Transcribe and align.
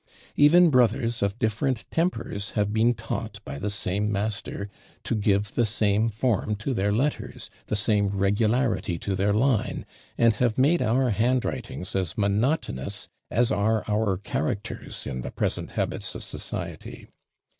Even 0.35 0.71
brothers 0.71 1.21
of 1.21 1.37
different 1.37 1.85
tempers 1.91 2.49
have 2.57 2.73
been 2.73 2.95
taught 2.95 3.39
by 3.45 3.59
the 3.59 3.69
same 3.69 4.11
master 4.11 4.67
to 5.03 5.13
give 5.13 5.53
the 5.53 5.63
same 5.63 6.09
form 6.09 6.55
to 6.55 6.73
their 6.73 6.91
letters, 6.91 7.51
the 7.67 7.75
same 7.75 8.07
regularity 8.07 8.97
to 8.97 9.13
their 9.15 9.31
line, 9.31 9.85
and 10.17 10.37
have 10.37 10.57
made 10.57 10.81
our 10.81 11.11
handwritings 11.11 11.95
as 11.95 12.17
monotonous 12.17 13.09
as 13.29 13.51
are 13.51 13.83
our 13.87 14.17
characters 14.17 15.05
in 15.05 15.21
the 15.21 15.29
present 15.29 15.69
habits 15.69 16.15
of 16.15 16.23
society. 16.23 17.05